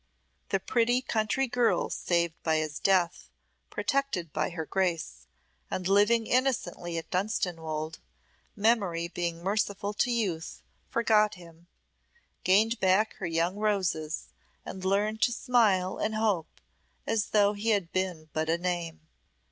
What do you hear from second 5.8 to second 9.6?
living innocently at Dunstanwolde, memory being